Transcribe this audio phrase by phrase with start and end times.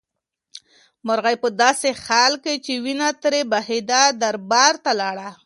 [1.07, 5.29] مرغۍ په داسې حال کې چې وینه ترې بهېده دربار ته لاړه.